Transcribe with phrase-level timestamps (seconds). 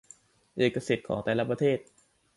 [0.57, 1.79] เอกสิทธิ์ของแต่ละประเทศ